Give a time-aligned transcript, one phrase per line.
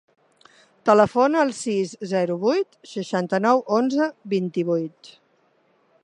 [0.89, 5.13] Telefona al sis, zero, vuit, seixanta-nou, onze, vint-i-vuit.